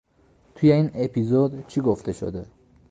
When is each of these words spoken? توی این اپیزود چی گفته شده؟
توی 0.55 0.71
این 0.71 0.91
اپیزود 0.93 1.67
چی 1.67 1.81
گفته 1.81 2.13
شده؟ 2.13 2.45